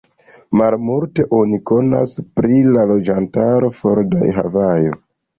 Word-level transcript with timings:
Malmulte 0.59 1.25
oni 1.39 1.59
konas 1.71 2.13
pri 2.39 2.57
la 2.77 2.85
loĝantaroj 2.91 3.69
for 3.81 4.01
de 4.15 4.31
Havajo. 4.39 4.97